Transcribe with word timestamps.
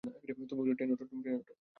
তুমি 0.49 0.73
ট্রেনে 0.77 0.93
উঠো। 0.95 1.05